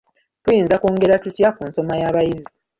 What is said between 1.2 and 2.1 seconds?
tutya ku nsoma